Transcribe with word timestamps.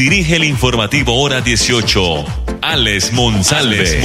dirige 0.00 0.36
el 0.36 0.44
informativo 0.44 1.20
Hora 1.20 1.42
18, 1.42 2.00
Alex 2.62 3.12
Monsalve. 3.12 4.00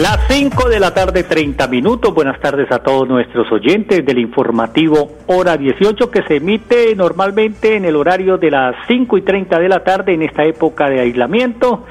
Las 0.00 0.18
5 0.30 0.68
de 0.70 0.80
la 0.80 0.94
tarde, 0.94 1.22
30 1.22 1.68
minutos. 1.68 2.14
Buenas 2.14 2.40
tardes 2.40 2.72
a 2.72 2.78
todos 2.78 3.06
nuestros 3.06 3.52
oyentes 3.52 4.06
del 4.06 4.18
informativo 4.18 5.18
Hora 5.26 5.58
18 5.58 6.10
que 6.10 6.22
se 6.22 6.36
emite 6.36 6.94
normalmente 6.96 7.76
en 7.76 7.84
el 7.84 7.94
horario 7.94 8.38
de 8.38 8.50
las 8.50 8.74
5 8.88 9.18
y 9.18 9.20
30 9.20 9.58
de 9.58 9.68
la 9.68 9.84
tarde 9.84 10.14
en 10.14 10.22
esta 10.22 10.44
época 10.44 10.88
de 10.88 11.00
aislamiento 11.00 11.84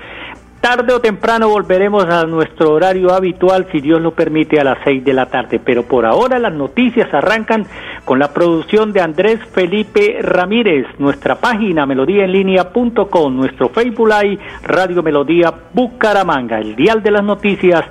tarde 0.66 0.94
o 0.94 1.00
temprano 1.00 1.48
volveremos 1.48 2.05
a 2.05 2.26
nuestro 2.26 2.72
horario 2.72 3.14
habitual, 3.14 3.68
si 3.72 3.82
Dios 3.82 4.02
lo 4.02 4.16
permite, 4.16 4.60
a 4.60 4.64
las 4.64 4.80
seis 4.84 5.05
de 5.05 5.14
la 5.14 5.28
tarde. 5.28 5.62
Pero 5.64 5.84
por 5.84 6.08
ahora 6.08 6.40
las 6.40 6.55
noticias 6.55 7.08
arrancan 7.14 7.68
con 8.04 8.18
la 8.18 8.34
producción 8.34 8.91
de 8.91 9.00
Andrés 9.00 9.40
Felipe 9.54 10.18
Ramírez, 10.24 10.88
nuestra 10.98 11.36
página 11.36 11.86
melodíaenlínea.com, 11.86 13.36
nuestro 13.36 13.70
Facebook 13.70 14.10
Live, 14.10 14.40
Radio 14.63 15.04
Melodía 15.04 15.54
Bucaramanga, 15.71 16.58
el 16.58 16.76
dial 16.76 17.04
de 17.04 17.12
las 17.12 17.24
noticias 17.24 17.86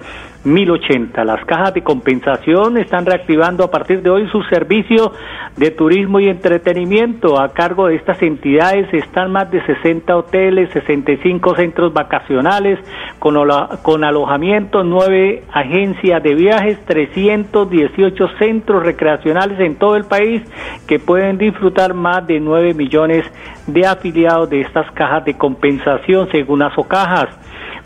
1080. 0.44 1.24
Las 1.24 1.44
cajas 1.44 1.74
de 1.74 1.82
compensación 1.82 2.76
están 2.76 3.06
reactivando 3.06 3.64
a 3.64 3.70
partir 3.70 4.02
de 4.02 4.10
hoy 4.10 4.28
su 4.28 4.42
servicio 4.44 5.12
de 5.56 5.70
turismo 5.70 6.20
y 6.20 6.28
entretenimiento. 6.28 7.40
A 7.40 7.52
cargo 7.52 7.88
de 7.88 7.96
estas 7.96 8.22
entidades 8.22 8.92
están 8.92 9.32
más 9.32 9.50
de 9.50 9.64
60 9.64 10.16
hoteles, 10.16 10.70
65 10.72 11.56
centros 11.56 11.92
vacacionales 11.92 12.78
con, 13.18 13.36
con 13.82 14.04
alojamiento, 14.04 14.84
9 14.84 15.44
agencias 15.52 16.22
de 16.22 16.34
viajes, 16.34 16.78
318 16.84 18.28
centros 18.38 18.82
recreacionales 18.82 19.58
en 19.60 19.76
todo 19.76 19.96
el 19.96 20.04
país 20.04 20.42
que 20.86 20.98
pueden 20.98 21.38
disfrutar 21.38 21.94
más 21.94 22.26
de 22.26 22.40
9 22.40 22.74
millones 22.74 23.24
de 23.66 23.86
afiliados 23.86 24.50
de 24.50 24.60
estas 24.60 24.90
cajas 24.92 25.24
de 25.24 25.34
compensación 25.38 26.28
según 26.30 26.62
Asocajas 26.62 27.28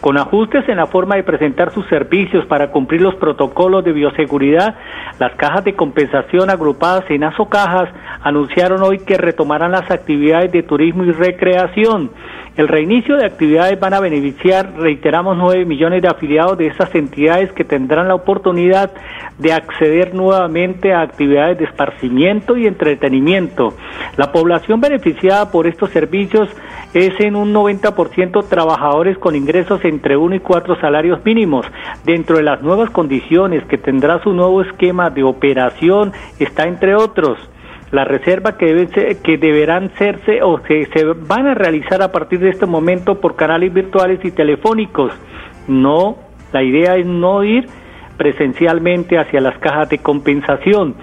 con 0.08 0.16
ajustes 0.16 0.66
en 0.70 0.78
la 0.78 0.86
forma 0.86 1.16
de 1.16 1.22
presentar 1.22 1.70
sus 1.70 1.86
servicios 1.88 2.46
para 2.46 2.70
cumplir 2.70 3.02
los 3.02 3.16
protocolos 3.16 3.84
de 3.84 3.92
bioseguridad, 3.92 4.74
las 5.18 5.34
cajas 5.34 5.64
de 5.64 5.74
compensación 5.74 6.48
agrupadas 6.48 7.04
en 7.10 7.24
Asocajas 7.24 7.90
anunciaron 8.22 8.82
hoy 8.82 9.00
que 9.00 9.18
retomarán 9.18 9.72
las 9.72 9.90
actividades 9.90 10.50
de 10.50 10.62
turismo 10.62 11.04
y 11.04 11.12
recreación. 11.12 12.10
El 12.56 12.68
reinicio 12.68 13.16
de 13.16 13.26
actividades 13.26 13.78
van 13.78 13.92
a 13.92 14.00
beneficiar, 14.00 14.72
reiteramos, 14.78 15.36
nueve 15.36 15.66
millones 15.66 16.00
de 16.00 16.08
afiliados 16.08 16.56
de 16.56 16.68
estas 16.68 16.92
entidades 16.94 17.52
que 17.52 17.64
tendrán 17.64 18.08
la 18.08 18.14
oportunidad 18.14 18.90
de 19.38 19.52
acceder 19.52 20.14
nuevamente 20.14 20.92
a 20.92 21.02
actividades 21.02 21.58
de 21.58 21.66
esparcimiento 21.66 22.56
y 22.56 22.66
entretenimiento. 22.66 23.74
La 24.16 24.32
población 24.32 24.80
beneficiada 24.80 25.52
por 25.52 25.66
estos 25.66 25.90
servicios 25.90 26.48
es 26.94 27.18
en 27.20 27.36
un 27.36 27.52
90% 27.52 28.48
trabajadores 28.48 29.18
con 29.18 29.36
ingresos 29.36 29.84
entre 29.84 30.16
uno 30.16 30.34
y 30.34 30.40
cuatro 30.40 30.78
salarios 30.80 31.24
mínimos. 31.24 31.66
Dentro 32.04 32.36
de 32.36 32.42
las 32.42 32.62
nuevas 32.62 32.90
condiciones 32.90 33.64
que 33.66 33.78
tendrá 33.78 34.22
su 34.22 34.32
nuevo 34.32 34.62
esquema 34.62 35.10
de 35.10 35.22
operación 35.22 36.12
está 36.38 36.64
entre 36.64 36.94
otros 36.94 37.38
la 37.90 38.04
reserva 38.04 38.56
que, 38.58 38.66
deben 38.66 39.18
que 39.22 39.38
deberán 39.38 39.90
serse 39.96 40.42
o 40.42 40.62
que 40.62 40.86
se 40.92 41.04
van 41.04 41.46
a 41.46 41.54
realizar 41.54 42.02
a 42.02 42.12
partir 42.12 42.38
de 42.40 42.50
este 42.50 42.66
momento 42.66 43.20
por 43.20 43.34
canales 43.34 43.72
virtuales 43.72 44.20
y 44.24 44.30
telefónicos. 44.30 45.12
No, 45.66 46.18
la 46.52 46.62
idea 46.62 46.96
es 46.96 47.06
no 47.06 47.42
ir 47.44 47.66
presencialmente 48.18 49.16
hacia 49.16 49.40
las 49.40 49.56
cajas 49.58 49.88
de 49.88 49.98
compensación. 49.98 50.94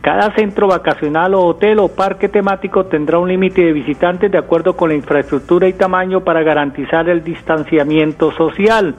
Cada 0.00 0.34
centro 0.34 0.66
vacacional 0.66 1.34
o 1.34 1.42
hotel 1.42 1.78
o 1.78 1.88
parque 1.88 2.28
temático 2.28 2.86
tendrá 2.86 3.18
un 3.18 3.28
límite 3.28 3.62
de 3.62 3.72
visitantes 3.72 4.32
de 4.32 4.38
acuerdo 4.38 4.74
con 4.74 4.88
la 4.88 4.96
infraestructura 4.96 5.68
y 5.68 5.74
tamaño 5.74 6.24
para 6.24 6.42
garantizar 6.42 7.08
el 7.08 7.22
distanciamiento 7.22 8.32
social. 8.32 8.96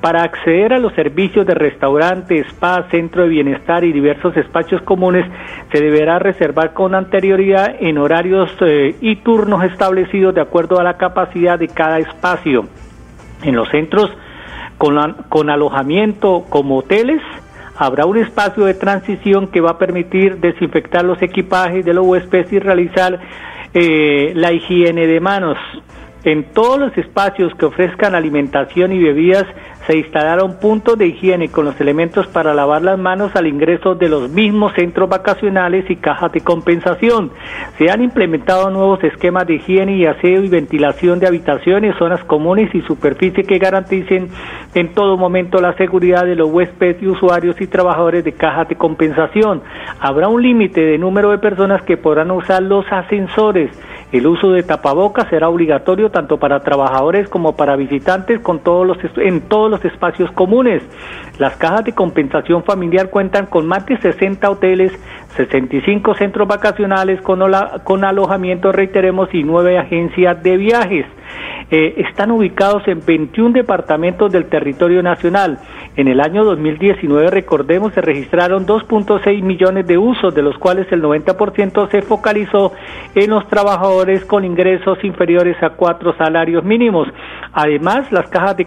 Para 0.00 0.24
acceder 0.24 0.72
a 0.72 0.80
los 0.80 0.92
servicios 0.94 1.46
de 1.46 1.54
restaurante, 1.54 2.40
spa, 2.40 2.88
centro 2.90 3.22
de 3.22 3.28
bienestar 3.28 3.84
y 3.84 3.92
diversos 3.92 4.36
espacios 4.36 4.82
comunes, 4.82 5.24
se 5.70 5.80
deberá 5.80 6.18
reservar 6.18 6.72
con 6.72 6.96
anterioridad 6.96 7.76
en 7.78 7.98
horarios 7.98 8.50
eh, 8.62 8.96
y 9.00 9.14
turnos 9.22 9.62
establecidos 9.62 10.34
de 10.34 10.40
acuerdo 10.40 10.80
a 10.80 10.82
la 10.82 10.96
capacidad 10.96 11.56
de 11.56 11.68
cada 11.68 12.00
espacio. 12.00 12.66
En 13.44 13.54
los 13.54 13.68
centros 13.68 14.10
con, 14.82 15.14
con 15.28 15.48
alojamiento 15.48 16.44
como 16.48 16.78
hoteles, 16.78 17.22
habrá 17.76 18.04
un 18.04 18.18
espacio 18.18 18.64
de 18.64 18.74
transición 18.74 19.46
que 19.46 19.60
va 19.60 19.70
a 19.70 19.78
permitir 19.78 20.38
desinfectar 20.38 21.04
los 21.04 21.22
equipajes 21.22 21.84
de 21.84 21.94
los 21.94 22.04
huéspedes 22.04 22.52
y 22.52 22.58
realizar 22.58 23.20
eh, 23.74 24.32
la 24.34 24.50
higiene 24.50 25.06
de 25.06 25.20
manos. 25.20 25.56
En 26.24 26.52
todos 26.52 26.80
los 26.80 26.98
espacios 26.98 27.54
que 27.54 27.66
ofrezcan 27.66 28.16
alimentación 28.16 28.92
y 28.92 28.98
bebidas 28.98 29.44
se 29.86 29.98
instalaron 29.98 30.58
puntos 30.60 30.96
de 30.96 31.08
higiene 31.08 31.48
con 31.48 31.64
los 31.64 31.80
elementos 31.80 32.26
para 32.28 32.54
lavar 32.54 32.82
las 32.82 32.98
manos 32.98 33.34
al 33.34 33.46
ingreso 33.46 33.94
de 33.94 34.08
los 34.08 34.30
mismos 34.30 34.72
centros 34.74 35.08
vacacionales 35.08 35.90
y 35.90 35.96
cajas 35.96 36.32
de 36.32 36.40
compensación. 36.40 37.32
Se 37.78 37.90
han 37.90 38.02
implementado 38.02 38.70
nuevos 38.70 39.02
esquemas 39.02 39.46
de 39.46 39.54
higiene 39.54 39.96
y 39.96 40.06
aseo 40.06 40.44
y 40.44 40.48
ventilación 40.48 41.18
de 41.18 41.26
habitaciones, 41.26 41.96
zonas 41.98 42.22
comunes 42.24 42.72
y 42.74 42.82
superficie 42.82 43.44
que 43.44 43.58
garanticen 43.58 44.28
en 44.74 44.92
todo 44.92 45.16
momento 45.16 45.60
la 45.60 45.74
seguridad 45.74 46.24
de 46.24 46.36
los 46.36 46.50
huéspedes 46.50 47.02
y 47.02 47.08
usuarios 47.08 47.60
y 47.60 47.66
trabajadores 47.66 48.24
de 48.24 48.32
cajas 48.32 48.68
de 48.68 48.76
compensación. 48.76 49.62
Habrá 49.98 50.28
un 50.28 50.42
límite 50.42 50.80
de 50.80 50.98
número 50.98 51.30
de 51.30 51.38
personas 51.38 51.82
que 51.82 51.96
podrán 51.96 52.30
usar 52.30 52.62
los 52.62 52.84
ascensores 52.90 53.70
el 54.12 54.26
uso 54.26 54.50
de 54.50 54.62
tapabocas 54.62 55.26
será 55.30 55.48
obligatorio 55.48 56.10
tanto 56.10 56.36
para 56.36 56.60
trabajadores 56.60 57.30
como 57.30 57.56
para 57.56 57.76
visitantes 57.76 58.40
con 58.40 58.58
todos 58.58 58.86
los, 58.86 58.98
en 59.16 59.40
todos 59.48 59.70
los 59.72 59.84
espacios 59.84 60.30
comunes. 60.32 60.82
Las 61.38 61.56
cajas 61.56 61.84
de 61.84 61.92
compensación 61.92 62.62
familiar 62.62 63.10
cuentan 63.10 63.46
con 63.46 63.66
más 63.66 63.84
de 63.86 63.96
60 63.98 64.48
hoteles, 64.48 64.92
65 65.36 66.14
centros 66.14 66.46
vacacionales 66.46 67.20
con, 67.22 67.40
con 67.82 68.04
alojamiento, 68.04 68.70
reiteremos, 68.70 69.28
y 69.32 69.42
nueve 69.42 69.78
agencias 69.78 70.40
de 70.42 70.56
viajes. 70.56 71.06
Eh, 71.70 72.04
están 72.06 72.30
ubicados 72.30 72.86
en 72.86 73.00
21 73.04 73.54
departamentos 73.54 74.30
del 74.30 74.44
territorio 74.44 75.02
nacional. 75.02 75.58
En 75.96 76.06
el 76.06 76.20
año 76.20 76.44
2019, 76.44 77.30
recordemos, 77.30 77.94
se 77.94 78.02
registraron 78.02 78.66
2.6 78.66 79.42
millones 79.42 79.86
de 79.86 79.96
usos, 79.96 80.34
de 80.34 80.42
los 80.42 80.58
cuales 80.58 80.86
el 80.92 81.02
90% 81.02 81.90
se 81.90 82.02
focalizó 82.02 82.72
en 83.14 83.30
los 83.30 83.46
trabajadores 83.48 84.24
con 84.26 84.44
ingresos 84.44 85.02
inferiores 85.02 85.62
a 85.62 85.70
cuatro 85.70 86.14
salarios 86.16 86.62
mínimos. 86.62 87.08
Además, 87.54 88.10
las 88.12 88.28
cajas 88.28 88.56
de, 88.56 88.66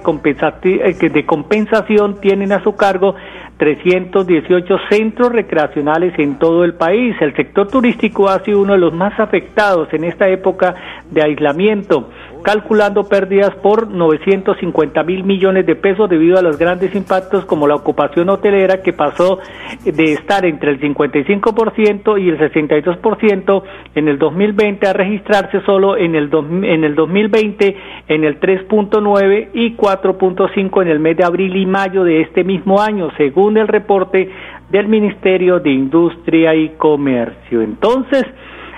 eh, 0.63 1.09
de 1.09 1.25
compensación 1.25 2.19
tienen 2.21 2.51
a 2.51 2.63
su 2.63 2.75
cargo 2.75 3.15
318 3.57 4.77
centros 4.89 5.31
recreacionales 5.31 6.17
en 6.19 6.39
todo 6.39 6.63
el 6.63 6.73
país. 6.73 7.15
El 7.21 7.35
sector 7.35 7.67
turístico 7.67 8.29
ha 8.29 8.43
sido 8.43 8.61
uno 8.61 8.73
de 8.73 8.79
los 8.79 8.93
más 8.93 9.19
afectados 9.19 9.93
en 9.93 10.03
esta 10.03 10.27
época 10.27 10.75
de 11.11 11.21
aislamiento 11.21 12.09
calculando 12.45 13.05
pérdidas 13.05 13.55
por 13.55 13.87
950 13.87 15.01
mil 15.03 15.23
millones 15.23 15.65
de 15.65 15.75
pesos 15.75 16.07
debido 16.07 16.37
a 16.37 16.43
los 16.43 16.59
grandes 16.59 16.93
impactos 16.93 17.43
como 17.45 17.67
la 17.67 17.73
ocupación 17.73 18.29
hotelera 18.29 18.83
que 18.83 18.93
pasó 18.93 19.39
de 19.83 20.13
estar 20.13 20.45
entre 20.45 20.69
el 20.69 20.79
55% 20.79 22.21
y 22.21 22.29
el 22.29 22.37
62% 22.37 23.63
en 23.95 24.07
el 24.07 24.19
2020 24.19 24.87
a 24.87 24.93
registrarse 24.93 25.59
solo 25.65 25.97
en 25.97 26.13
el, 26.13 26.29
en 26.63 26.83
el 26.83 26.93
2020 26.93 27.77
en 28.09 28.23
el 28.23 28.39
3.9 28.39 29.49
y 29.53 29.75
4.5 29.75 30.81
en 30.83 30.87
el 30.87 30.99
mes 30.99 31.17
de 31.17 31.23
abril 31.23 31.55
y 31.55 31.65
mayo 31.65 32.03
de 32.03 32.21
este 32.21 32.43
mismo 32.43 32.79
año, 32.79 33.09
según 33.17 33.57
el 33.57 33.67
reporte 33.67 34.29
del 34.69 34.87
Ministerio 34.87 35.59
de 35.59 35.71
Industria 35.71 36.53
y 36.53 36.69
Comercio. 36.77 37.63
Entonces, 37.63 38.23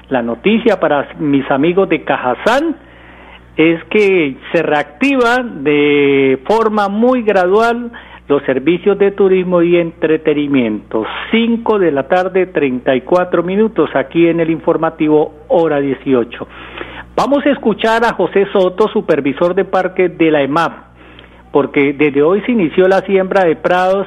la 0.08 0.22
noticia 0.22 0.80
para 0.80 1.10
mis 1.20 1.50
amigos 1.52 1.90
de 1.90 2.06
Cajazán 2.06 2.87
es 3.57 3.83
que 3.86 4.38
se 4.54 4.62
reactiva 4.62 5.39
de 5.44 6.39
forma 6.45 6.89
muy 6.89 7.24
gradual 7.24 7.92
los 8.27 8.44
servicios 8.44 9.00
de 9.00 9.12
turismo 9.12 9.62
y 9.62 9.77
entretenimiento. 9.77 11.06
5 11.31 11.80
de 11.80 11.92
la 11.92 12.07
tarde, 12.07 12.45
34 12.45 13.42
minutos 13.42 13.89
aquí 13.95 14.27
en 14.27 14.39
el 14.39 14.51
informativo 14.51 15.33
Hora 15.48 15.80
18. 15.80 16.48
Vamos 17.15 17.44
a 17.45 17.50
escuchar 17.50 18.04
a 18.06 18.13
José 18.13 18.45
Soto, 18.54 18.88
supervisor 18.89 19.56
de 19.56 19.65
parque 19.65 20.10
de 20.10 20.30
la 20.30 20.44
EMAP, 20.44 20.74
porque 21.51 21.94
desde 21.94 22.21
hoy 22.21 22.42
se 22.42 22.51
inició 22.51 22.88
la 22.88 23.01
siembra 23.01 23.44
de 23.45 23.56
prados 23.56 24.06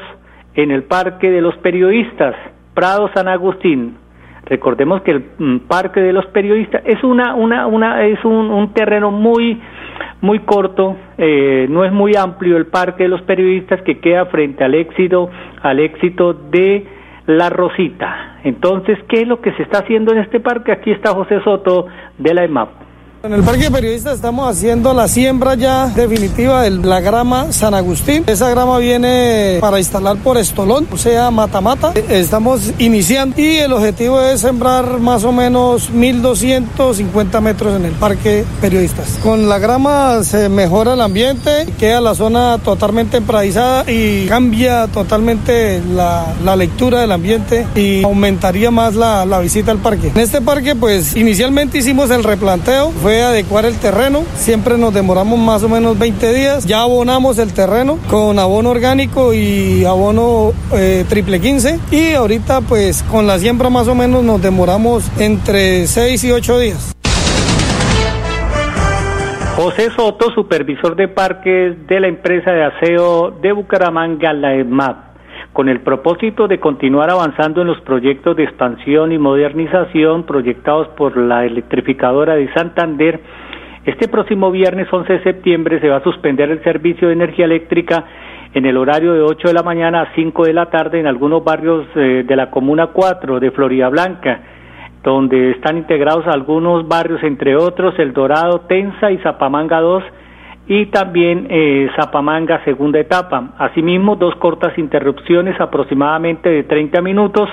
en 0.55 0.71
el 0.71 0.85
Parque 0.85 1.31
de 1.31 1.41
los 1.41 1.57
Periodistas, 1.59 2.37
Prado 2.75 3.11
San 3.15 3.27
Agustín. 3.27 3.97
Recordemos 4.51 5.03
que 5.03 5.13
el 5.13 5.25
mm, 5.39 5.59
Parque 5.69 6.01
de 6.01 6.13
los 6.13 6.27
Periodistas 6.27 6.83
es 6.85 7.03
una, 7.05 7.37
una, 7.37 7.69
una, 7.69 8.05
es 8.05 8.23
un, 8.25 8.73
terreno 8.75 9.13
muy, 9.13 9.61
muy 10.21 10.41
corto, 10.41 10.97
eh, 11.17 11.69
no 11.71 11.85
es 11.85 11.93
muy 11.93 12.17
amplio 12.17 12.57
el 12.57 12.67
Parque 12.67 13.05
de 13.05 13.11
los 13.11 13.23
Periodistas 13.23 13.81
que 13.83 14.01
queda 14.01 14.27
frente 14.27 14.65
al 14.65 14.75
éxito, 14.75 15.31
al 15.63 15.79
éxito 15.79 16.35
de 16.35 16.85
La 17.27 17.49
Rosita. 17.49 18.41
Entonces, 18.43 18.99
¿qué 19.09 19.23
es 19.23 19.29
lo 19.29 19.41
que 19.41 19.53
se 19.53 19.63
está 19.63 19.79
haciendo 19.79 20.13
en 20.13 20.19
este 20.19 20.41
parque? 20.41 20.73
Aquí 20.73 20.91
está 20.91 21.15
José 21.15 21.41
Soto 21.45 21.87
de 22.19 22.35
la 22.35 22.43
EMAP. 22.43 22.90
En 23.23 23.35
el 23.35 23.43
Parque 23.43 23.65
de 23.65 23.71
Periodistas 23.71 24.15
estamos 24.15 24.49
haciendo 24.49 24.95
la 24.95 25.07
siembra 25.07 25.55
ya 25.55 25.89
definitiva 25.89 26.63
de 26.63 26.71
la 26.71 27.01
grama 27.01 27.53
San 27.53 27.75
Agustín. 27.75 28.25
Esa 28.27 28.49
grama 28.49 28.79
viene 28.79 29.59
para 29.61 29.79
instalar 29.79 30.17
por 30.17 30.39
estolón, 30.39 30.89
o 30.91 30.97
sea, 30.97 31.31
mata-mata. 31.31 31.93
Estamos 32.09 32.73
iniciando 32.79 33.39
y 33.39 33.59
el 33.59 33.75
objetivo 33.75 34.23
es 34.23 34.41
sembrar 34.41 35.01
más 35.01 35.25
o 35.25 35.33
menos 35.33 35.93
1.250 35.93 37.43
metros 37.43 37.77
en 37.77 37.85
el 37.85 37.93
Parque 37.93 38.47
Periodistas. 38.63 39.19
Con 39.23 39.51
la 39.51 39.59
grama 39.59 40.25
se 40.25 40.49
mejora 40.49 40.95
el 40.95 41.03
ambiente, 41.03 41.67
queda 41.79 42.01
la 42.01 42.15
zona 42.15 42.57
totalmente 42.65 43.19
empradizada 43.19 43.85
y 43.87 44.29
cambia 44.29 44.87
totalmente 44.87 45.83
la, 45.95 46.25
la 46.43 46.57
lectura 46.57 47.03
del 47.03 47.13
ambiente 47.13 47.67
y 47.75 48.03
aumentaría 48.03 48.71
más 48.71 48.95
la, 48.95 49.27
la 49.27 49.41
visita 49.41 49.73
al 49.73 49.79
parque. 49.79 50.09
En 50.09 50.21
este 50.21 50.41
parque, 50.41 50.75
pues 50.75 51.15
inicialmente 51.17 51.77
hicimos 51.77 52.11
el 52.11 52.25
replanteo 52.25 52.91
adecuar 53.11 53.65
el 53.65 53.77
terreno. 53.77 54.25
Siempre 54.35 54.79
nos 54.79 54.95
demoramos 54.95 55.39
más 55.39 55.63
o 55.63 55.69
menos 55.69 55.99
20 55.99 56.33
días. 56.33 56.67
Ya 56.67 56.83
abonamos 56.83 57.39
el 57.39 57.53
terreno 57.53 57.99
con 58.09 58.39
abono 58.39 58.71
orgánico 58.71 59.35
y 59.35 59.85
abono 59.85 60.53
eh, 60.73 61.05
triple 61.09 61.41
15. 61.41 61.79
Y 61.91 62.13
ahorita 62.13 62.61
pues 62.63 63.03
con 63.03 63.27
la 63.27 63.39
siembra 63.39 63.71
más 63.71 63.89
o 63.89 63.95
menos 63.95 64.23
nos 64.23 64.41
demoramos 64.41 65.11
entre 65.19 65.87
6 65.87 66.25
y 66.25 66.33
8 66.33 66.59
días. 66.59 66.97
José 69.57 69.91
Soto, 69.95 70.31
supervisor 70.35 70.97
de 70.97 71.09
parques 71.09 71.87
de 71.87 72.01
la 72.01 72.09
empresa 72.09 72.51
de 72.51 72.65
aseo 72.65 73.31
de 73.31 73.53
Bucaramanga, 73.53 74.33
la 74.33 74.55
EMAP 74.55 75.10
con 75.53 75.69
el 75.69 75.81
propósito 75.81 76.47
de 76.47 76.61
continuar 76.61 77.11
avanzando 77.11 77.63
en 77.63 77.69
los 77.69 77.81
proyectos 77.81 78.37
de 78.37 78.45
expansión 78.45 79.13
y 79.13 79.19
modernización 79.19 80.25
proyectados 80.25 80.89
por 80.89 81.17
la 81.17 81.45
electrificadora 81.45 82.35
de 82.35 82.53
Santander, 82.53 83.21
este 83.85 84.09
próximo 84.09 84.51
viernes 84.51 84.89
11 84.93 85.13
de 85.13 85.23
septiembre 85.23 85.81
se 85.81 85.89
va 85.89 85.97
a 85.97 86.03
suspender 86.05 86.51
el 86.51 86.63
servicio 86.63 87.09
de 87.09 87.15
energía 87.15 87.47
eléctrica 87.47 88.05
en 88.53 88.67
el 88.67 88.77
horario 88.77 89.15
de 89.15 89.23
8 89.23 89.49
de 89.49 89.55
la 89.55 89.63
mañana 89.63 90.03
a 90.03 90.15
5 90.15 90.45
de 90.45 90.53
la 90.53 90.67
tarde 90.67 91.01
en 91.01 91.07
algunos 91.07 91.43
barrios 91.43 91.87
eh, 91.95 92.25
de 92.27 92.37
la 92.37 92.51
Comuna 92.51 92.89
4 92.89 93.41
de 93.41 93.51
Florida 93.53 93.89
Blanca, 93.89 94.41
donde 95.03 95.53
están 95.53 95.79
integrados 95.79 96.27
algunos 96.27 96.87
barrios, 96.87 97.23
entre 97.23 97.57
otros 97.57 97.99
El 97.99 98.13
Dorado, 98.13 98.61
Tensa 98.69 99.11
y 99.11 99.19
Zapamanga 99.19 99.81
2, 99.81 100.05
y 100.71 100.87
también 100.87 101.49
eh, 101.51 101.91
Zapamanga 101.97 102.63
segunda 102.65 103.01
etapa. 103.01 103.55
Asimismo, 103.59 104.15
dos 104.15 104.37
cortas 104.37 104.79
interrupciones 104.79 105.61
aproximadamente 105.61 106.49
de 106.49 106.63
30 106.63 107.03
minutos, 107.03 107.49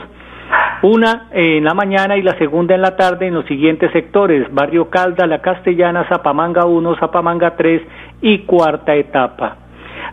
una 0.83 1.27
en 1.31 1.63
la 1.63 1.73
mañana 1.73 2.15
y 2.15 2.21
la 2.21 2.37
segunda 2.37 2.75
en 2.75 2.81
la 2.81 2.95
tarde 2.95 3.25
en 3.25 3.33
los 3.33 3.45
siguientes 3.47 3.91
sectores, 3.91 4.45
Barrio 4.53 4.91
Calda, 4.91 5.25
La 5.25 5.41
Castellana, 5.41 6.07
Zapamanga 6.07 6.65
1, 6.65 6.95
Zapamanga 6.99 7.55
3 7.55 7.81
y 8.21 8.37
cuarta 8.45 8.93
etapa. 8.93 9.57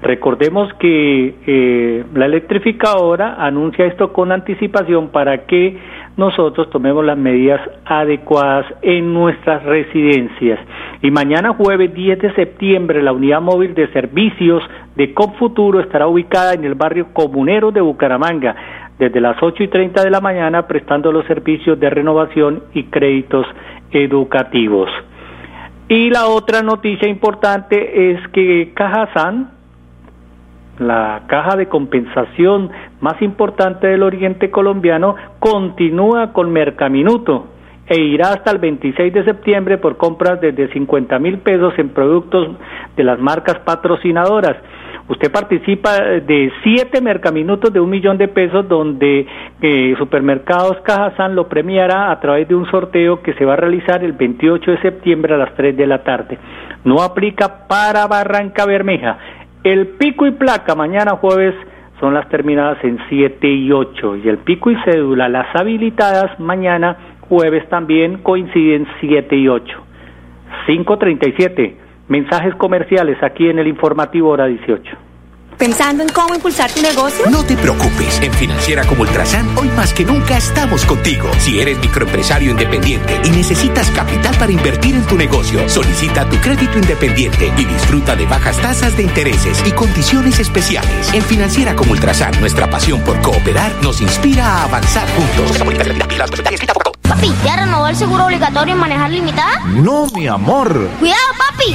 Recordemos 0.01 0.73
que 0.79 1.35
eh, 1.47 2.05
la 2.15 2.25
electrificadora 2.25 3.35
anuncia 3.39 3.85
esto 3.85 4.15
con 4.15 4.33
anticipación 4.33 5.09
para 5.09 5.45
que 5.45 5.79
nosotros 6.17 6.71
tomemos 6.71 7.05
las 7.05 7.19
medidas 7.19 7.61
adecuadas 7.85 8.67
en 8.83 9.13
nuestras 9.13 9.63
residencias. 9.65 10.61
Y 11.03 11.11
mañana 11.11 11.55
jueves 11.55 11.93
10 11.93 12.19
de 12.21 12.35
septiembre 12.35 13.03
la 13.03 13.13
unidad 13.13 13.41
móvil 13.41 13.75
de 13.75 13.89
servicios 13.93 14.63
de 14.97 15.13
Confuturo 15.13 15.81
estará 15.81 16.07
ubicada 16.07 16.55
en 16.55 16.65
el 16.65 16.75
barrio 16.75 17.09
comunero 17.13 17.73
de 17.73 17.81
Bucaramanga 17.81 18.55
desde 18.99 19.21
las 19.21 19.43
8 19.43 19.63
y 19.65 19.69
30 19.69 20.03
de 20.03 20.11
la 20.11 20.21
mañana 20.21 20.67
prestando 20.67 21.11
los 21.11 21.27
servicios 21.27 21.79
de 21.81 21.91
renovación 21.91 22.63
y 22.75 22.85
créditos 22.85 23.47
educativos. 23.91 24.89
Y 25.89 26.11
la 26.11 26.29
otra 26.29 26.63
noticia 26.63 27.09
importante 27.09 28.13
es 28.13 28.29
que 28.29 28.73
Cajazán, 28.75 29.51
la 30.79 31.23
caja 31.27 31.57
de 31.57 31.69
compensación 31.69 32.71
más 33.01 33.21
importante 33.23 33.87
del 33.87 34.03
oriente 34.03 34.51
colombiano, 34.51 35.15
continúa 35.39 36.33
con 36.33 36.53
Mercaminuto 36.53 37.49
e 37.87 38.01
irá 38.01 38.33
hasta 38.33 38.51
el 38.51 38.59
26 38.59 39.13
de 39.13 39.25
septiembre 39.25 39.79
por 39.79 39.97
compras 39.97 40.41
desde 40.41 40.73
50 40.73 41.19
mil 41.19 41.39
pesos 41.39 41.75
en 41.79 41.91
productos 41.91 42.57
de 42.97 43.05
las 43.05 43.19
marcas 43.19 43.59
patrocinadoras. 43.61 44.57
Usted 45.07 45.31
participa 45.31 46.01
de 46.01 46.51
siete 46.63 47.03
mercaminutos 47.03 47.71
de 47.71 47.79
un 47.79 47.91
millón 47.91 48.17
de 48.17 48.27
pesos 48.27 48.67
donde 48.67 49.27
eh, 49.61 49.95
Supermercados 49.99 50.79
Cajazán 50.83 51.35
lo 51.35 51.47
premiará 51.47 52.11
a 52.11 52.21
través 52.21 52.49
de 52.49 52.55
un 52.55 52.65
sorteo 52.71 53.21
que 53.21 53.35
se 53.35 53.45
va 53.45 53.53
a 53.53 53.57
realizar 53.57 54.03
el 54.03 54.15
28 54.15 54.71
de 54.71 54.81
septiembre 54.81 55.35
a 55.35 55.37
las 55.37 55.55
3 55.57 55.77
de 55.77 55.87
la 55.87 56.03
tarde. 56.03 56.39
No 56.85 57.03
aplica 57.03 57.67
para 57.69 58.07
Barranca 58.07 58.65
Bermeja. 58.65 59.19
El 59.65 59.87
pico 59.87 60.27
y 60.27 60.31
placa 60.33 60.75
mañana 60.75 61.13
jueves 61.13 61.55
son 61.99 62.13
las 62.13 62.29
terminadas 62.29 62.77
en 62.85 62.99
7 63.09 63.49
y 63.49 63.73
8 63.73 64.17
y 64.17 64.29
el 64.29 64.37
pico 64.37 64.71
y 64.71 64.77
cédula 64.85 65.27
las 65.31 65.57
habilitadas 65.57 66.39
mañana 66.39 66.99
jueves 67.23 67.67
también 67.71 68.19
coinciden 68.19 68.87
7 69.01 69.35
y 69.35 69.49
8. 69.49 69.75
537, 70.67 71.79
mensajes 72.09 72.55
comerciales 72.57 73.17
aquí 73.23 73.49
en 73.49 73.59
el 73.59 73.67
informativo 73.67 74.29
hora 74.29 74.45
18. 74.45 74.99
¿Pensando 75.59 76.03
en 76.03 76.09
cómo 76.09 76.35
impulsar 76.35 76.71
tu 76.73 76.83
negocio? 76.83 77.27
No 77.31 77.45
te 77.45 77.57
preocupes. 77.57 78.21
En 78.21 78.33
Financiera 78.33 78.85
como 78.85 79.03
Ultrasan, 79.03 79.57
hoy 79.57 79.69
más 79.69 79.93
que 79.93 80.05
nunca 80.05 80.37
estamos 80.37 80.85
contigo. 80.85 81.31
Si 81.39 81.61
eres 81.61 81.79
microempresario 81.79 82.51
independiente 82.51 83.21
y 83.25 83.31
necesitas 83.31 83.91
capital 83.91 84.35
para 84.37 84.53
invertir 84.53 84.95
en 84.95 85.07
tu 85.07 85.17
negocio, 85.17 85.69
solicita 85.69 86.29
tu 86.29 86.37
crédito 86.39 86.79
independiente 86.79 87.53
y 87.57 87.65
disfruta 87.65 88.17
de 88.17 88.27
bajas 88.27 88.59
tasas 88.59 88.97
de 88.97 89.05
intereses 89.05 89.63
y 89.65 89.73
condiciones 89.73 90.41
especiales. 90.41 91.13
En 91.13 91.23
Financiera 91.23 91.77
como 91.77 91.93
Ultrasan, 91.93 92.39
nuestra 92.41 92.69
pasión 92.69 93.01
por 93.03 93.21
cooperar 93.23 93.73
nos 93.83 94.01
inspira 94.01 94.47
a 94.47 94.65
avanzar 94.65 95.09
juntos. 95.15 95.59
Papi, 97.03 97.33
¿ya 97.45 97.57
renovó 97.57 97.87
el 97.87 97.97
seguro 97.97 98.25
obligatorio 98.25 98.75
en 98.75 98.81
manejar 98.81 99.11
limitada? 99.11 99.61
No, 99.67 100.07
mi 100.15 100.27
amor. 100.27 100.89
Cuidado, 100.99 101.21
papi. 101.39 101.75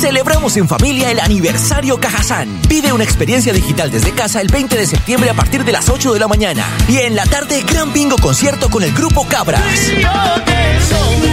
Celebramos 0.00 0.56
en 0.56 0.66
familia 0.66 1.10
el 1.10 1.20
aniversario 1.20 2.00
Cajazán. 2.00 2.48
Vive 2.70 2.90
una 2.90 3.04
experiencia 3.04 3.52
digital 3.52 3.90
desde 3.90 4.12
casa 4.12 4.40
el 4.40 4.48
20 4.48 4.78
de 4.78 4.86
septiembre 4.86 5.28
a 5.28 5.34
partir 5.34 5.62
de 5.62 5.72
las 5.72 5.90
8 5.90 6.14
de 6.14 6.18
la 6.18 6.26
mañana. 6.26 6.64
Y 6.88 6.96
en 6.96 7.14
la 7.14 7.26
tarde, 7.26 7.62
gran 7.70 7.92
bingo 7.92 8.16
concierto 8.16 8.70
con 8.70 8.82
el 8.82 8.94
grupo 8.94 9.28
Cabras. 9.28 9.92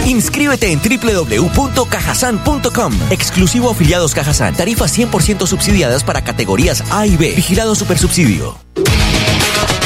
Inscríbete 0.04 0.70
en 0.70 0.82
www.cajasan.com. 0.82 2.92
Exclusivo 3.08 3.70
afiliados 3.70 4.12
Cajazán. 4.12 4.54
Tarifas 4.54 4.98
100% 4.98 5.46
subsidiadas 5.46 6.04
para 6.04 6.22
categorías 6.22 6.84
A 6.90 7.06
y 7.06 7.16
B. 7.16 7.32
Vigilado 7.34 7.74
Supersubsidio. 7.74 8.58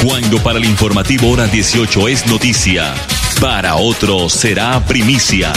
Cuando 0.04 0.42
para 0.42 0.58
el 0.58 0.64
informativo 0.64 1.30
hora 1.30 1.46
18 1.46 2.08
es 2.08 2.26
noticia, 2.26 2.92
para 3.40 3.76
otro 3.76 4.28
será 4.28 4.84
primicia. 4.84 5.52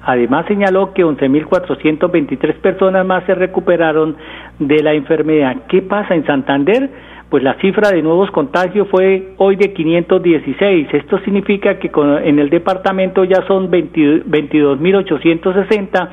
Además 0.04 0.46
señaló 0.48 0.94
que 0.94 1.04
11.423 1.04 2.54
personas 2.62 3.06
más 3.06 3.24
se 3.26 3.34
recuperaron 3.34 4.16
de 4.60 4.84
la 4.84 4.94
enfermedad. 4.94 5.58
¿Qué 5.68 5.82
pasa 5.82 6.14
en 6.14 6.26
Santander? 6.26 6.90
Pues 7.30 7.44
la 7.44 7.54
cifra 7.56 7.92
de 7.92 8.02
nuevos 8.02 8.32
contagios 8.32 8.88
fue 8.90 9.34
hoy 9.38 9.56
de 9.56 9.72
516. 9.74 10.88
Esto 10.94 11.20
significa 11.20 11.78
que 11.80 11.90
en 12.24 12.40
el 12.40 12.50
departamento 12.50 13.24
ya 13.24 13.46
son 13.48 13.72
22.860 13.72 16.10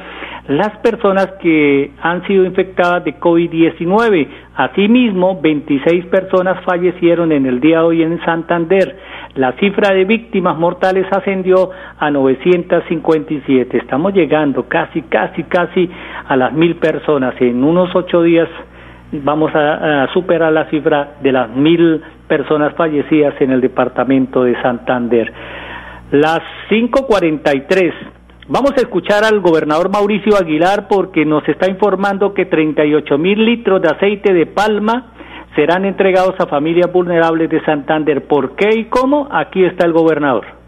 las 0.49 0.77
personas 0.79 1.29
que 1.41 1.93
han 2.01 2.27
sido 2.27 2.45
infectadas 2.45 3.05
de 3.05 3.21
COVID-19. 3.21 4.27
Asimismo, 4.57 5.41
26 5.41 6.07
personas 6.07 6.65
fallecieron 6.65 7.31
en 7.31 7.47
el 7.47 7.61
día 7.61 7.79
de 7.79 7.85
hoy 7.85 8.03
en 8.03 8.21
Santander. 8.25 8.97
La 9.35 9.53
cifra 9.53 9.95
de 9.95 10.05
víctimas 10.05 10.59
mortales 10.59 11.07
ascendió 11.11 11.71
a 11.99 12.11
957. 12.11 13.79
Estamos 13.79 14.13
llegando 14.15 14.69
casi, 14.69 15.03
casi, 15.03 15.45
casi 15.45 15.89
a 16.27 16.35
las 16.37 16.53
mil 16.53 16.75
personas. 16.77 17.35
En 17.41 17.63
unos 17.63 17.95
ocho 17.95 18.23
días 18.23 18.49
vamos 19.13 19.51
a, 19.55 20.07
superar 20.13 20.53
la 20.53 20.69
cifra 20.71 21.17
de 21.23 21.33
las 21.33 21.51
mil 21.51 22.03
personas 22.27 22.75
fallecidas 22.75 23.35
en 23.41 23.51
el 23.51 23.61
departamento 23.61 24.45
de 24.45 24.61
Santander. 24.63 25.33
Las 26.11 26.41
5.43. 26.71 27.93
Vamos 28.49 28.73
a 28.73 28.81
escuchar 28.81 29.25
al 29.25 29.41
gobernador 29.41 29.91
Mauricio 29.91 30.37
Aguilar 30.37 30.89
porque 30.89 31.25
nos 31.25 31.47
está 31.49 31.71
informando 31.71 32.35
que 32.35 32.47
38 32.47 33.19
mil 33.19 33.45
litros 33.45 33.81
de 33.81 33.89
aceite 33.89 34.33
de 34.33 34.47
palma 34.47 35.13
serán 35.55 35.85
entregados 35.85 36.35
a 36.39 36.47
familias 36.47 36.91
vulnerables 36.93 37.49
de 37.51 37.63
Santander. 37.65 38.27
¿Por 38.27 38.57
qué 38.57 38.71
y 38.75 38.85
cómo? 38.87 39.29
Aquí 39.31 39.65
está 39.65 39.87
el 39.87 39.93
gobernador. 39.93 40.63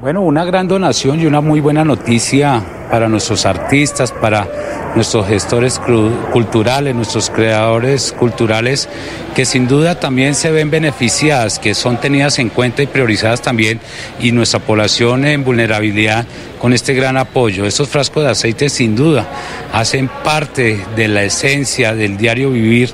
Bueno, 0.00 0.22
una 0.22 0.44
gran 0.44 0.66
donación 0.66 1.20
y 1.20 1.26
una 1.26 1.40
muy 1.40 1.60
buena 1.60 1.84
noticia 1.84 2.60
para 2.90 3.08
nuestros 3.08 3.46
artistas, 3.46 4.10
para 4.10 4.48
nuestros 4.94 5.26
gestores 5.26 5.80
culturales, 6.32 6.94
nuestros 6.94 7.30
creadores 7.30 8.12
culturales, 8.12 8.88
que 9.34 9.44
sin 9.44 9.66
duda 9.66 9.98
también 9.98 10.34
se 10.34 10.50
ven 10.50 10.70
beneficiadas, 10.70 11.58
que 11.58 11.74
son 11.74 12.00
tenidas 12.00 12.38
en 12.38 12.50
cuenta 12.50 12.82
y 12.82 12.86
priorizadas 12.86 13.42
también, 13.42 13.80
y 14.20 14.32
nuestra 14.32 14.60
población 14.60 15.24
en 15.24 15.44
vulnerabilidad 15.44 16.26
con 16.58 16.72
este 16.72 16.94
gran 16.94 17.16
apoyo. 17.16 17.66
Estos 17.66 17.88
frascos 17.88 18.24
de 18.24 18.30
aceite 18.30 18.68
sin 18.68 18.94
duda 18.94 19.26
hacen 19.72 20.08
parte 20.22 20.84
de 20.94 21.08
la 21.08 21.24
esencia 21.24 21.94
del 21.94 22.16
diario 22.16 22.50
vivir 22.50 22.92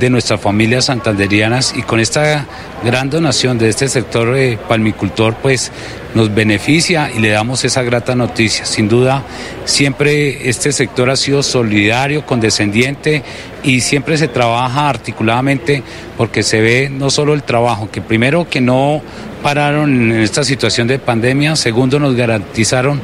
de 0.00 0.10
nuestras 0.10 0.40
familias 0.40 0.86
santanderianas 0.86 1.74
y 1.76 1.82
con 1.82 2.00
esta 2.00 2.46
gran 2.82 3.10
donación 3.10 3.58
de 3.58 3.68
este 3.68 3.86
sector 3.86 4.36
eh, 4.36 4.58
palmicultor 4.66 5.36
pues 5.36 5.70
nos 6.14 6.34
beneficia 6.34 7.10
y 7.14 7.20
le 7.20 7.28
damos 7.28 7.64
esa 7.64 7.82
grata 7.82 8.14
noticia. 8.14 8.64
Sin 8.64 8.88
duda, 8.88 9.22
siempre 9.66 10.48
este 10.48 10.72
sector 10.72 11.10
ha 11.10 11.16
sido 11.16 11.42
solidario, 11.42 12.24
condescendiente 12.24 13.22
y 13.62 13.82
siempre 13.82 14.16
se 14.16 14.26
trabaja 14.26 14.88
articuladamente 14.88 15.82
porque 16.16 16.42
se 16.42 16.60
ve 16.60 16.88
no 16.90 17.10
solo 17.10 17.34
el 17.34 17.42
trabajo, 17.42 17.90
que 17.90 18.00
primero 18.00 18.48
que 18.48 18.60
no 18.60 19.02
pararon 19.42 20.12
en 20.12 20.20
esta 20.20 20.44
situación 20.44 20.88
de 20.88 20.98
pandemia, 20.98 21.56
segundo 21.56 21.98
nos 21.98 22.14
garantizaron 22.14 23.00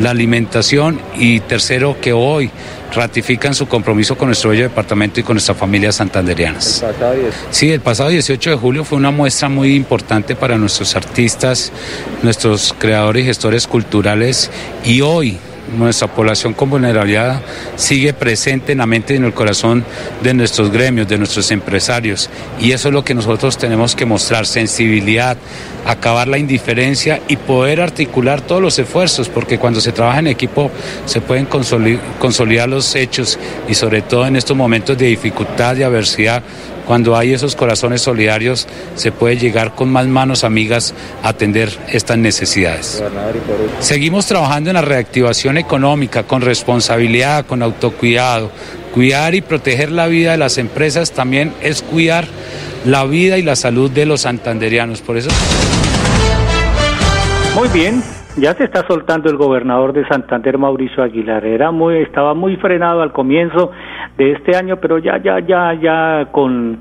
la 0.00 0.10
alimentación. 0.10 1.00
Y 1.16 1.40
tercero 1.40 1.96
que 2.00 2.12
hoy 2.12 2.50
ratifican 2.94 3.54
su 3.54 3.68
compromiso 3.68 4.16
con 4.16 4.28
nuestro 4.28 4.50
bello 4.50 4.64
departamento 4.64 5.20
y 5.20 5.22
con 5.22 5.34
nuestras 5.34 5.58
familias 5.58 5.96
santanderianas. 5.96 6.84
sí, 7.50 7.70
el 7.70 7.80
pasado 7.80 8.08
18 8.08 8.50
de 8.50 8.56
julio 8.56 8.84
fue 8.84 8.96
una 8.96 9.10
muestra 9.10 9.48
muy 9.48 9.74
importante 9.74 10.34
para 10.34 10.56
nuestros 10.56 10.96
artistas, 10.96 11.72
nuestros 12.22 12.38
nuestros 12.48 12.74
creadores 12.78 13.24
y 13.24 13.26
gestores 13.26 13.66
culturales. 13.66 14.50
Y 14.84 15.00
hoy 15.00 15.38
nuestra 15.76 16.08
población 16.08 16.54
con 16.54 16.70
vulnerabilidad 16.70 17.42
sigue 17.76 18.12
presente 18.12 18.72
en 18.72 18.78
la 18.78 18.86
mente 18.86 19.14
y 19.14 19.16
en 19.16 19.24
el 19.24 19.34
corazón 19.34 19.84
de 20.22 20.34
nuestros 20.34 20.70
gremios, 20.70 21.08
de 21.08 21.18
nuestros 21.18 21.50
empresarios. 21.50 22.30
Y 22.60 22.72
eso 22.72 22.88
es 22.88 22.94
lo 22.94 23.04
que 23.04 23.14
nosotros 23.14 23.58
tenemos 23.58 23.94
que 23.94 24.06
mostrar, 24.06 24.46
sensibilidad, 24.46 25.36
acabar 25.86 26.28
la 26.28 26.38
indiferencia 26.38 27.20
y 27.28 27.36
poder 27.36 27.80
articular 27.80 28.40
todos 28.40 28.62
los 28.62 28.78
esfuerzos, 28.78 29.28
porque 29.28 29.58
cuando 29.58 29.80
se 29.80 29.92
trabaja 29.92 30.18
en 30.18 30.28
equipo 30.28 30.70
se 31.06 31.20
pueden 31.20 31.46
consolidar 31.46 32.68
los 32.68 32.94
hechos 32.94 33.38
y 33.68 33.74
sobre 33.74 34.02
todo 34.02 34.26
en 34.26 34.36
estos 34.36 34.56
momentos 34.56 34.96
de 34.98 35.06
dificultad 35.06 35.76
y 35.76 35.82
adversidad 35.82 36.42
cuando 36.88 37.14
hay 37.14 37.34
esos 37.34 37.54
corazones 37.54 38.00
solidarios, 38.00 38.66
se 38.94 39.12
puede 39.12 39.36
llegar 39.36 39.74
con 39.74 39.92
más 39.92 40.06
manos 40.06 40.42
amigas 40.42 40.94
a 41.22 41.28
atender 41.28 41.68
estas 41.92 42.16
necesidades. 42.16 43.04
Seguimos 43.78 44.26
trabajando 44.26 44.70
en 44.70 44.74
la 44.74 44.80
reactivación 44.80 45.58
económica 45.58 46.22
con 46.22 46.40
responsabilidad, 46.40 47.44
con 47.44 47.62
autocuidado. 47.62 48.50
Cuidar 48.94 49.34
y 49.34 49.42
proteger 49.42 49.92
la 49.92 50.06
vida 50.06 50.30
de 50.30 50.38
las 50.38 50.56
empresas 50.56 51.12
también 51.12 51.52
es 51.60 51.82
cuidar 51.82 52.24
la 52.86 53.04
vida 53.04 53.36
y 53.36 53.42
la 53.42 53.54
salud 53.54 53.90
de 53.90 54.06
los 54.06 54.22
santanderianos. 54.22 55.02
Por 55.02 55.18
eso. 55.18 55.28
Muy 57.54 57.68
bien, 57.68 58.02
ya 58.38 58.54
se 58.54 58.64
está 58.64 58.86
soltando 58.86 59.28
el 59.28 59.36
gobernador 59.36 59.92
de 59.92 60.08
Santander, 60.08 60.56
Mauricio 60.56 61.02
Aguilar. 61.02 61.44
Era 61.44 61.70
muy, 61.70 61.98
estaba 61.98 62.32
muy 62.32 62.56
frenado 62.56 63.02
al 63.02 63.12
comienzo 63.12 63.72
de 64.18 64.32
este 64.32 64.56
año, 64.56 64.76
pero 64.76 64.98
ya, 64.98 65.16
ya, 65.18 65.38
ya, 65.38 65.72
ya 65.74 66.28
con, 66.32 66.80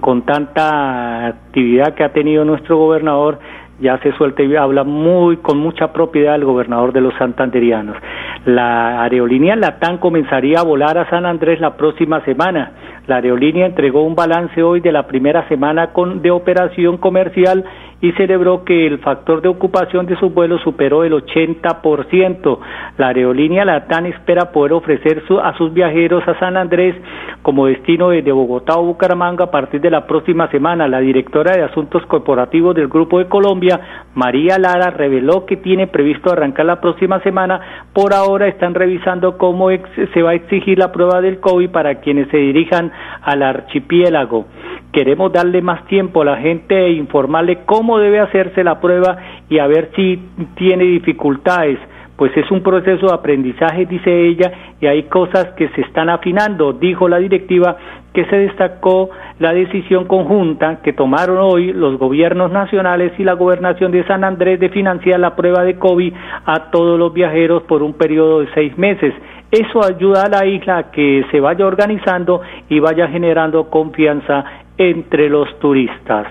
con 0.00 0.22
tanta 0.22 1.26
actividad 1.26 1.94
que 1.94 2.04
ha 2.04 2.12
tenido 2.12 2.44
nuestro 2.44 2.76
gobernador, 2.76 3.38
ya 3.80 3.98
se 3.98 4.12
suelta 4.12 4.42
y 4.42 4.54
habla 4.56 4.84
muy 4.84 5.38
con 5.38 5.58
mucha 5.58 5.92
propiedad 5.92 6.34
el 6.34 6.44
gobernador 6.44 6.92
de 6.92 7.00
los 7.00 7.14
santanderianos. 7.14 7.96
La 8.44 9.02
aerolínea 9.02 9.56
Latán 9.56 9.98
comenzaría 9.98 10.60
a 10.60 10.64
volar 10.64 10.98
a 10.98 11.08
San 11.10 11.26
Andrés 11.26 11.60
la 11.60 11.76
próxima 11.76 12.20
semana. 12.24 12.72
La 13.06 13.16
aerolínea 13.16 13.66
entregó 13.66 14.02
un 14.02 14.16
balance 14.16 14.62
hoy 14.62 14.80
de 14.80 14.90
la 14.90 15.06
primera 15.06 15.46
semana 15.48 15.92
con, 15.92 16.22
de 16.22 16.30
operación 16.32 16.96
comercial 16.96 17.64
y 18.00 18.12
celebró 18.12 18.64
que 18.64 18.86
el 18.86 18.98
factor 18.98 19.40
de 19.40 19.48
ocupación 19.48 20.06
de 20.06 20.16
sus 20.16 20.32
vuelos 20.32 20.60
superó 20.62 21.02
el 21.02 21.12
80%. 21.12 22.58
La 22.98 23.08
aerolínea 23.08 23.64
Latam 23.64 24.06
espera 24.06 24.52
poder 24.52 24.74
ofrecer 24.74 25.22
a 25.42 25.56
sus 25.56 25.72
viajeros 25.72 26.26
a 26.28 26.38
San 26.38 26.56
Andrés 26.56 26.94
como 27.42 27.66
destino 27.66 28.10
desde 28.10 28.32
Bogotá 28.32 28.76
o 28.76 28.84
Bucaramanga 28.84 29.44
a 29.44 29.50
partir 29.50 29.80
de 29.80 29.90
la 29.90 30.06
próxima 30.06 30.50
semana. 30.50 30.88
La 30.88 31.00
directora 31.00 31.56
de 31.56 31.62
Asuntos 31.62 32.04
Corporativos 32.06 32.74
del 32.74 32.88
Grupo 32.88 33.18
de 33.18 33.28
Colombia, 33.28 33.80
María 34.14 34.58
Lara, 34.58 34.90
reveló 34.90 35.46
que 35.46 35.56
tiene 35.56 35.86
previsto 35.86 36.30
arrancar 36.30 36.66
la 36.66 36.80
próxima 36.80 37.20
semana. 37.20 37.60
Por 37.94 38.12
ahora 38.12 38.46
están 38.48 38.74
revisando 38.74 39.38
cómo 39.38 39.68
se 39.70 40.22
va 40.22 40.30
a 40.30 40.34
exigir 40.34 40.78
la 40.78 40.92
prueba 40.92 41.20
del 41.20 41.40
COVID 41.40 41.70
para 41.70 41.94
quienes 42.00 42.28
se 42.28 42.36
dirijan 42.36 42.92
al 43.22 43.42
archipiélago. 43.42 44.46
Queremos 44.92 45.32
darle 45.32 45.60
más 45.62 45.84
tiempo 45.86 46.22
a 46.22 46.24
la 46.24 46.36
gente 46.36 46.86
e 46.86 46.92
informarle 46.92 47.64
cómo 47.66 47.98
debe 47.98 48.20
hacerse 48.20 48.64
la 48.64 48.80
prueba 48.80 49.16
y 49.48 49.58
a 49.58 49.66
ver 49.66 49.90
si 49.94 50.18
tiene 50.56 50.84
dificultades. 50.84 51.78
Pues 52.16 52.34
es 52.34 52.50
un 52.50 52.62
proceso 52.62 53.08
de 53.08 53.14
aprendizaje, 53.14 53.84
dice 53.84 54.10
ella, 54.10 54.50
y 54.80 54.86
hay 54.86 55.02
cosas 55.02 55.48
que 55.48 55.68
se 55.68 55.82
están 55.82 56.08
afinando, 56.08 56.72
dijo 56.72 57.08
la 57.08 57.18
directiva, 57.18 57.76
que 58.14 58.24
se 58.24 58.36
destacó 58.36 59.10
la 59.38 59.52
decisión 59.52 60.06
conjunta 60.06 60.80
que 60.82 60.94
tomaron 60.94 61.36
hoy 61.38 61.74
los 61.74 61.98
gobiernos 61.98 62.50
nacionales 62.50 63.12
y 63.18 63.24
la 63.24 63.34
gobernación 63.34 63.92
de 63.92 64.06
San 64.06 64.24
Andrés 64.24 64.58
de 64.58 64.70
financiar 64.70 65.20
la 65.20 65.36
prueba 65.36 65.62
de 65.64 65.78
COVID 65.78 66.14
a 66.46 66.70
todos 66.70 66.98
los 66.98 67.12
viajeros 67.12 67.64
por 67.64 67.82
un 67.82 67.92
periodo 67.92 68.40
de 68.40 68.48
seis 68.54 68.78
meses. 68.78 69.12
Eso 69.50 69.84
ayuda 69.84 70.24
a 70.24 70.28
la 70.28 70.46
isla 70.46 70.78
a 70.78 70.90
que 70.90 71.24
se 71.30 71.40
vaya 71.40 71.66
organizando 71.66 72.40
y 72.68 72.80
vaya 72.80 73.08
generando 73.08 73.70
confianza 73.70 74.44
entre 74.76 75.28
los 75.28 75.58
turistas. 75.58 76.26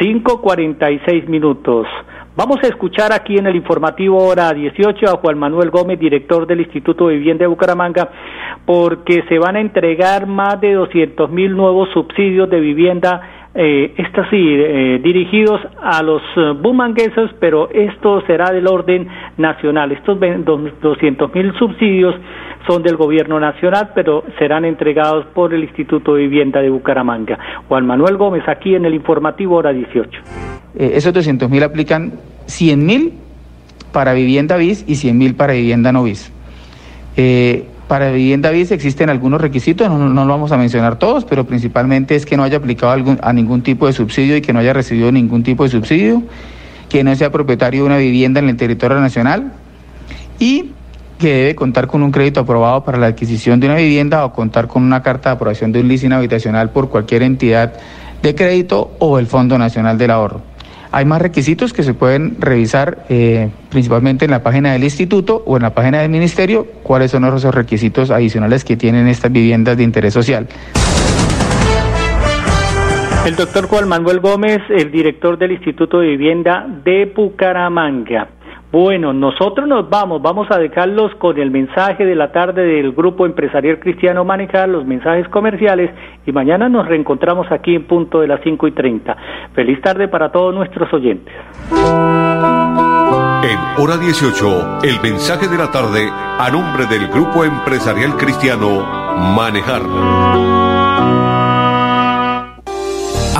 5.46 0.00 1.26
minutos. 1.26 1.86
Vamos 2.36 2.58
a 2.62 2.68
escuchar 2.68 3.12
aquí 3.12 3.36
en 3.36 3.46
el 3.46 3.56
informativo 3.56 4.24
hora 4.24 4.52
18 4.52 5.06
a 5.06 5.18
Juan 5.18 5.38
Manuel 5.38 5.70
Gómez, 5.70 5.98
director 5.98 6.46
del 6.46 6.60
Instituto 6.60 7.08
de 7.08 7.16
Vivienda 7.16 7.42
de 7.42 7.48
Bucaramanga, 7.48 8.08
porque 8.64 9.24
se 9.28 9.38
van 9.38 9.56
a 9.56 9.60
entregar 9.60 10.26
más 10.26 10.60
de 10.60 10.74
200 10.74 11.30
mil 11.30 11.56
nuevos 11.56 11.90
subsidios 11.90 12.48
de 12.48 12.60
vivienda, 12.60 13.39
eh, 13.54 13.94
estos 13.96 14.26
sí, 14.30 14.36
eh, 14.38 15.00
dirigidos 15.02 15.60
a 15.82 16.02
los 16.02 16.22
bumangueses, 16.60 17.30
pero 17.40 17.68
esto 17.70 18.22
será 18.26 18.50
del 18.50 18.66
orden 18.66 19.08
nacional. 19.36 19.92
Estos 19.92 20.18
200 20.20 21.34
mil 21.34 21.52
subsidios 21.58 22.14
son 22.66 22.82
del 22.82 22.96
gobierno 22.96 23.40
nacional, 23.40 23.90
pero 23.94 24.24
serán 24.38 24.64
entregados 24.64 25.26
por 25.34 25.54
el 25.54 25.64
Instituto 25.64 26.14
de 26.14 26.22
Vivienda 26.22 26.60
de 26.60 26.70
Bucaramanga. 26.70 27.38
Juan 27.68 27.86
Manuel 27.86 28.16
Gómez, 28.16 28.44
aquí 28.46 28.74
en 28.74 28.84
el 28.84 28.94
informativo 28.94 29.56
hora 29.56 29.72
18. 29.72 30.20
Eh, 30.78 30.92
esos 30.94 31.12
200 31.12 31.50
mil 31.50 31.62
aplican 31.62 32.12
100 32.46 32.86
mil 32.86 33.12
para 33.92 34.12
vivienda 34.12 34.56
bis 34.56 34.84
y 34.86 34.96
100 34.96 35.18
mil 35.18 35.34
para 35.34 35.54
vivienda 35.54 35.92
no 35.92 36.04
bis. 36.04 36.32
Eh, 37.16 37.64
para 37.90 38.12
vivienda 38.12 38.50
bis 38.50 38.70
existen 38.70 39.10
algunos 39.10 39.40
requisitos, 39.40 39.88
no, 39.88 39.98
no, 39.98 40.24
lo 40.24 40.32
vamos 40.32 40.52
a 40.52 40.56
mencionar 40.56 40.96
todos, 40.96 41.24
pero 41.24 41.44
principalmente 41.44 42.14
es 42.14 42.24
que 42.24 42.36
no 42.36 42.44
haya 42.44 42.58
aplicado 42.58 42.92
algún, 42.92 43.18
a 43.20 43.32
ningún 43.32 43.62
tipo 43.62 43.88
de 43.88 43.92
subsidio 43.92 44.36
y 44.36 44.40
que 44.40 44.52
no 44.52 44.60
haya 44.60 44.72
recibido 44.72 45.10
ningún 45.10 45.42
tipo 45.42 45.64
de 45.64 45.70
subsidio, 45.70 46.22
que 46.88 47.02
no 47.02 47.12
sea 47.16 47.32
propietario 47.32 47.80
de 47.80 47.86
una 47.88 47.96
vivienda 47.96 48.38
en 48.38 48.48
el 48.48 48.56
territorio 48.56 49.00
nacional 49.00 49.54
y 50.38 50.70
que 51.18 51.34
debe 51.34 51.54
contar 51.56 51.88
con 51.88 52.04
un 52.04 52.12
crédito 52.12 52.38
aprobado 52.38 52.84
para 52.84 52.96
la 52.96 53.06
adquisición 53.06 53.58
de 53.58 53.66
una 53.66 53.74
vivienda 53.74 54.24
o 54.24 54.32
contar 54.32 54.68
con 54.68 54.84
una 54.84 55.02
carta 55.02 55.30
de 55.30 55.34
aprobación 55.34 55.72
de 55.72 55.80
un 55.80 55.88
leasing 55.88 56.12
habitacional 56.12 56.70
por 56.70 56.90
cualquier 56.90 57.24
entidad 57.24 57.72
de 58.22 58.34
crédito 58.36 58.92
o 59.00 59.18
el 59.18 59.26
Fondo 59.26 59.58
Nacional 59.58 59.98
del 59.98 60.12
Ahorro. 60.12 60.42
Hay 60.92 61.04
más 61.04 61.22
requisitos 61.22 61.72
que 61.72 61.84
se 61.84 61.94
pueden 61.94 62.40
revisar 62.40 63.04
eh, 63.08 63.50
principalmente 63.70 64.24
en 64.24 64.32
la 64.32 64.42
página 64.42 64.72
del 64.72 64.82
instituto 64.82 65.42
o 65.46 65.56
en 65.56 65.62
la 65.62 65.70
página 65.70 66.00
del 66.00 66.10
ministerio, 66.10 66.66
cuáles 66.82 67.12
son 67.12 67.24
esos 67.24 67.54
requisitos 67.54 68.10
adicionales 68.10 68.64
que 68.64 68.76
tienen 68.76 69.06
estas 69.06 69.30
viviendas 69.30 69.76
de 69.76 69.84
interés 69.84 70.12
social. 70.12 70.48
El 73.24 73.36
doctor 73.36 73.66
Juan 73.68 73.86
Manuel 73.86 74.18
Gómez, 74.18 74.60
el 74.70 74.90
director 74.90 75.38
del 75.38 75.52
Instituto 75.52 76.00
de 76.00 76.08
Vivienda 76.08 76.66
de 76.84 77.04
Bucaramanga. 77.14 78.28
Bueno, 78.72 79.12
nosotros 79.12 79.66
nos 79.66 79.90
vamos, 79.90 80.22
vamos 80.22 80.46
a 80.50 80.58
dejarlos 80.58 81.12
con 81.16 81.36
el 81.40 81.50
mensaje 81.50 82.06
de 82.06 82.14
la 82.14 82.30
tarde 82.30 82.62
del 82.62 82.92
Grupo 82.92 83.26
Empresarial 83.26 83.80
Cristiano 83.80 84.24
Manejar, 84.24 84.68
los 84.68 84.86
mensajes 84.86 85.26
comerciales, 85.28 85.90
y 86.24 86.30
mañana 86.30 86.68
nos 86.68 86.86
reencontramos 86.86 87.50
aquí 87.50 87.74
en 87.74 87.88
punto 87.88 88.20
de 88.20 88.28
las 88.28 88.40
5 88.44 88.68
y 88.68 88.72
30. 88.72 89.16
Feliz 89.54 89.80
tarde 89.80 90.06
para 90.06 90.30
todos 90.30 90.54
nuestros 90.54 90.92
oyentes. 90.92 91.34
En 93.42 93.82
hora 93.82 93.96
18, 93.96 94.78
el 94.84 95.00
mensaje 95.02 95.48
de 95.48 95.58
la 95.58 95.72
tarde 95.72 96.08
a 96.08 96.48
nombre 96.52 96.86
del 96.86 97.08
Grupo 97.08 97.42
Empresarial 97.44 98.16
Cristiano 98.16 98.86
Manejar. 99.34 100.69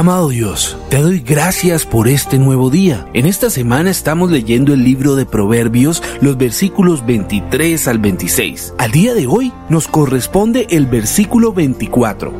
Amado 0.00 0.30
Dios, 0.30 0.78
te 0.88 0.96
doy 0.96 1.20
gracias 1.20 1.84
por 1.84 2.08
este 2.08 2.38
nuevo 2.38 2.70
día. 2.70 3.06
En 3.12 3.26
esta 3.26 3.50
semana 3.50 3.90
estamos 3.90 4.30
leyendo 4.30 4.72
el 4.72 4.82
libro 4.82 5.14
de 5.14 5.26
Proverbios, 5.26 6.02
los 6.22 6.38
versículos 6.38 7.04
23 7.04 7.86
al 7.86 7.98
26. 7.98 8.72
Al 8.78 8.92
día 8.92 9.12
de 9.12 9.26
hoy 9.26 9.52
nos 9.68 9.88
corresponde 9.88 10.66
el 10.70 10.86
versículo 10.86 11.52
24. 11.52 12.32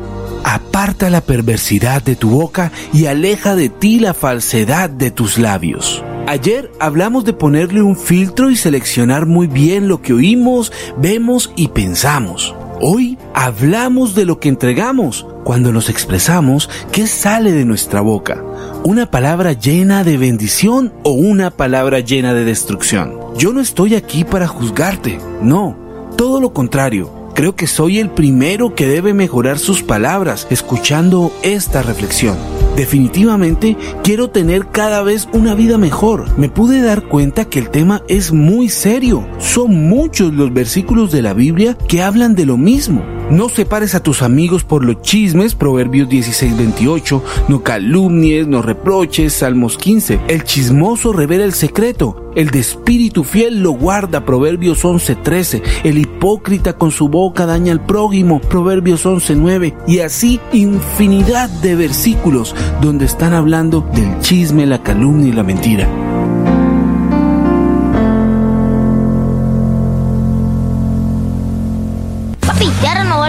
Aparta 0.43 1.11
la 1.11 1.21
perversidad 1.21 2.01
de 2.01 2.15
tu 2.15 2.31
boca 2.31 2.71
y 2.93 3.05
aleja 3.05 3.55
de 3.55 3.69
ti 3.69 3.99
la 3.99 4.15
falsedad 4.15 4.89
de 4.89 5.11
tus 5.11 5.37
labios. 5.37 6.03
Ayer 6.25 6.71
hablamos 6.79 7.25
de 7.25 7.33
ponerle 7.33 7.83
un 7.83 7.95
filtro 7.95 8.49
y 8.49 8.55
seleccionar 8.55 9.27
muy 9.27 9.45
bien 9.45 9.87
lo 9.87 10.01
que 10.01 10.13
oímos, 10.13 10.71
vemos 10.97 11.51
y 11.55 11.67
pensamos. 11.67 12.55
Hoy 12.79 13.19
hablamos 13.35 14.15
de 14.15 14.25
lo 14.25 14.39
que 14.39 14.49
entregamos 14.49 15.27
cuando 15.43 15.71
nos 15.71 15.89
expresamos 15.89 16.69
qué 16.91 17.07
sale 17.07 17.51
de 17.51 17.65
nuestra 17.65 18.01
boca. 18.01 18.43
Una 18.83 19.09
palabra 19.11 19.53
llena 19.53 20.03
de 20.03 20.17
bendición 20.17 20.93
o 21.03 21.11
una 21.11 21.51
palabra 21.51 21.99
llena 21.99 22.33
de 22.33 22.45
destrucción. 22.45 23.13
Yo 23.37 23.53
no 23.53 23.61
estoy 23.61 23.95
aquí 23.95 24.23
para 24.23 24.47
juzgarte, 24.47 25.19
no, 25.41 25.77
todo 26.17 26.41
lo 26.41 26.53
contrario. 26.53 27.21
Creo 27.33 27.55
que 27.55 27.67
soy 27.67 27.99
el 27.99 28.09
primero 28.09 28.75
que 28.75 28.87
debe 28.87 29.13
mejorar 29.13 29.57
sus 29.57 29.83
palabras 29.83 30.47
escuchando 30.49 31.31
esta 31.43 31.81
reflexión. 31.81 32.37
Definitivamente 32.75 33.77
quiero 34.03 34.29
tener 34.29 34.67
cada 34.67 35.01
vez 35.03 35.27
una 35.33 35.55
vida 35.55 35.77
mejor. 35.77 36.37
Me 36.37 36.49
pude 36.49 36.81
dar 36.81 37.07
cuenta 37.07 37.45
que 37.45 37.59
el 37.59 37.69
tema 37.69 38.03
es 38.07 38.31
muy 38.31 38.69
serio. 38.69 39.25
Son 39.39 39.87
muchos 39.89 40.33
los 40.33 40.53
versículos 40.53 41.11
de 41.11 41.21
la 41.21 41.33
Biblia 41.33 41.77
que 41.87 42.01
hablan 42.01 42.35
de 42.35 42.45
lo 42.45 42.57
mismo. 42.57 43.20
No 43.31 43.47
separes 43.47 43.95
a 43.95 44.03
tus 44.03 44.23
amigos 44.23 44.65
por 44.65 44.83
los 44.83 45.01
chismes, 45.03 45.55
Proverbios 45.55 46.09
16, 46.09 46.57
28. 46.57 47.23
No 47.47 47.63
calumnies, 47.63 48.45
no 48.45 48.61
reproches, 48.61 49.31
Salmos 49.31 49.77
15. 49.77 50.19
El 50.27 50.43
chismoso 50.43 51.13
revela 51.13 51.45
el 51.45 51.53
secreto. 51.53 52.29
El 52.35 52.49
de 52.49 52.59
espíritu 52.59 53.23
fiel 53.23 53.63
lo 53.63 53.71
guarda, 53.71 54.25
Proverbios 54.25 54.83
11, 54.83 55.15
13. 55.15 55.63
El 55.85 55.97
hipócrita 55.97 56.73
con 56.73 56.91
su 56.91 57.07
boca 57.07 57.45
daña 57.45 57.71
al 57.71 57.85
prójimo, 57.85 58.41
Proverbios 58.41 59.05
11, 59.05 59.35
9. 59.37 59.77
Y 59.87 59.99
así 59.99 60.41
infinidad 60.51 61.49
de 61.49 61.75
versículos 61.75 62.53
donde 62.81 63.05
están 63.05 63.33
hablando 63.33 63.79
del 63.93 64.19
chisme, 64.19 64.65
la 64.65 64.83
calumnia 64.83 65.29
y 65.29 65.31
la 65.31 65.43
mentira. 65.43 66.00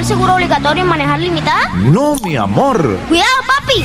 El 0.03 0.09
seguro 0.09 0.35
obligatorio 0.35 0.83
en 0.83 0.89
manejar 0.89 1.21
limitada? 1.21 1.69
No, 1.77 2.17
mi 2.25 2.35
amor. 2.37 2.99
¡Cuidado, 3.09 3.31
papi! 3.47 3.85